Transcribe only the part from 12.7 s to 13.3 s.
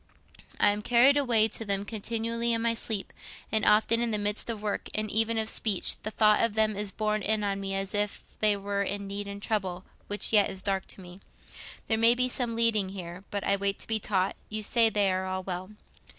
here;